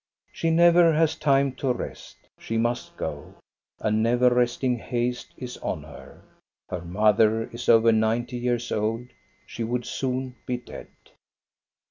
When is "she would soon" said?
9.45-10.37